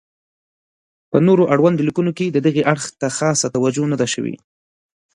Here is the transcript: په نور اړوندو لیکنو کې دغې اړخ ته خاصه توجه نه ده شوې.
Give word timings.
په 1.11 1.17
نور 1.25 1.39
اړوندو 1.53 1.85
لیکنو 1.87 2.11
کې 2.17 2.25
دغې 2.45 2.61
اړخ 2.73 2.85
ته 2.99 3.07
خاصه 3.17 3.47
توجه 3.55 3.83
نه 3.91 3.97
ده 4.01 4.07
شوې. 4.13 4.35